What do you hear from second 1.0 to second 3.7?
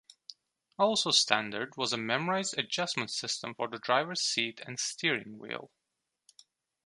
standard was a memorized adjustment system for